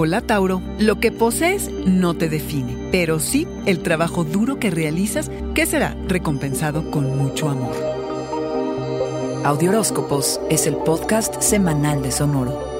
[0.00, 5.28] Hola Tauro, lo que posees no te define, pero sí el trabajo duro que realizas
[5.56, 7.74] que será recompensado con mucho amor.
[9.44, 12.78] Audioróscopos es el podcast semanal de Sonoro.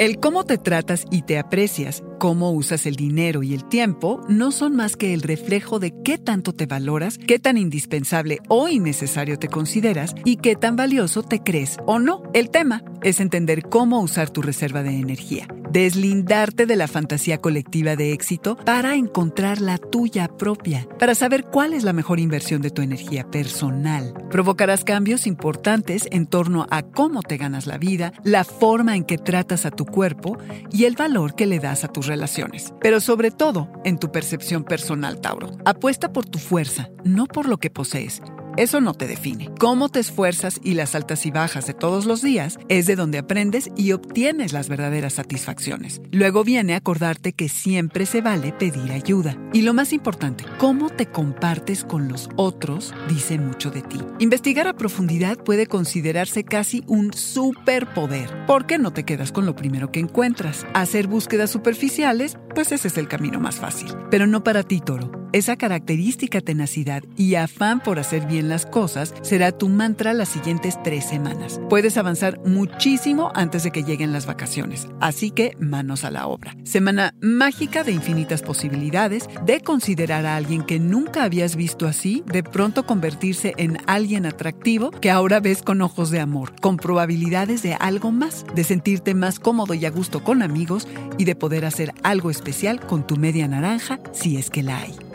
[0.00, 4.52] El cómo te tratas y te aprecias, cómo usas el dinero y el tiempo, no
[4.52, 9.38] son más que el reflejo de qué tanto te valoras, qué tan indispensable o innecesario
[9.38, 12.22] te consideras y qué tan valioso te crees o no.
[12.34, 17.96] El tema es entender cómo usar tu reserva de energía deslindarte de la fantasía colectiva
[17.96, 22.70] de éxito para encontrar la tuya propia, para saber cuál es la mejor inversión de
[22.70, 24.14] tu energía personal.
[24.30, 29.18] Provocarás cambios importantes en torno a cómo te ganas la vida, la forma en que
[29.18, 30.38] tratas a tu cuerpo
[30.72, 32.74] y el valor que le das a tus relaciones.
[32.80, 35.50] Pero sobre todo en tu percepción personal, Tauro.
[35.64, 38.20] Apuesta por tu fuerza, no por lo que posees
[38.58, 39.50] eso no te define.
[39.58, 43.18] Cómo te esfuerzas y las altas y bajas de todos los días es de donde
[43.18, 46.00] aprendes y obtienes las verdaderas satisfacciones.
[46.10, 49.36] Luego viene acordarte que siempre se vale pedir ayuda.
[49.52, 53.98] Y lo más importante, cómo te compartes con los otros dice mucho de ti.
[54.18, 58.46] Investigar a profundidad puede considerarse casi un superpoder.
[58.46, 60.66] ¿Por qué no te quedas con lo primero que encuentras?
[60.74, 63.94] Hacer búsquedas superficiales, pues ese es el camino más fácil.
[64.10, 65.27] Pero no para ti, Toro.
[65.32, 70.82] Esa característica tenacidad y afán por hacer bien las cosas será tu mantra las siguientes
[70.82, 71.60] tres semanas.
[71.68, 76.56] Puedes avanzar muchísimo antes de que lleguen las vacaciones, así que manos a la obra.
[76.64, 82.42] Semana mágica de infinitas posibilidades, de considerar a alguien que nunca habías visto así, de
[82.42, 87.74] pronto convertirse en alguien atractivo que ahora ves con ojos de amor, con probabilidades de
[87.74, 90.88] algo más, de sentirte más cómodo y a gusto con amigos
[91.18, 95.07] y de poder hacer algo especial con tu media naranja si es que la hay.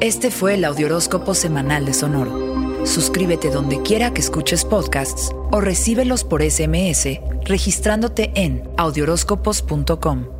[0.00, 2.86] Este fue el Audioróscopo Semanal de Sonoro.
[2.86, 10.39] Suscríbete donde quiera que escuches podcasts o recíbelos por SMS registrándote en audioróscopos.com.